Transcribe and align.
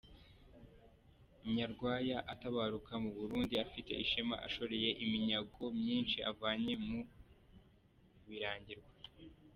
Nyarwaya 1.55 2.17
atabaruka 2.33 2.93
mu 3.03 3.11
Burundi 3.17 3.53
afite 3.65 3.91
ishema 4.03 4.35
ashoreye 4.47 4.89
iminyago 5.03 5.63
myinshi 5.79 6.17
avanye 6.31 6.73
mu 6.85 6.99
Birangirwa. 8.27 8.91